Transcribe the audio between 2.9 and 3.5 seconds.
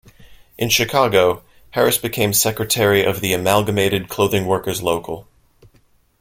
of the